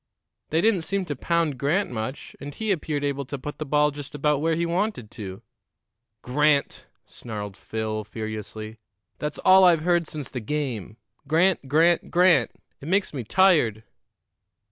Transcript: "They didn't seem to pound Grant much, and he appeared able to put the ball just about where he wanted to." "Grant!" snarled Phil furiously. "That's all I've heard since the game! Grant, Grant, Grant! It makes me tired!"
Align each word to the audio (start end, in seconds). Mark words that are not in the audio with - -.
"They 0.49 0.61
didn't 0.61 0.81
seem 0.81 1.05
to 1.05 1.15
pound 1.15 1.59
Grant 1.59 1.91
much, 1.91 2.35
and 2.39 2.55
he 2.55 2.71
appeared 2.71 3.03
able 3.03 3.23
to 3.25 3.37
put 3.37 3.59
the 3.59 3.67
ball 3.67 3.91
just 3.91 4.15
about 4.15 4.41
where 4.41 4.55
he 4.55 4.65
wanted 4.65 5.11
to." 5.11 5.43
"Grant!" 6.23 6.87
snarled 7.05 7.55
Phil 7.55 8.03
furiously. 8.03 8.79
"That's 9.19 9.37
all 9.37 9.63
I've 9.63 9.83
heard 9.83 10.07
since 10.07 10.31
the 10.31 10.39
game! 10.39 10.97
Grant, 11.27 11.67
Grant, 11.67 12.09
Grant! 12.09 12.49
It 12.79 12.87
makes 12.87 13.13
me 13.13 13.23
tired!" 13.23 13.83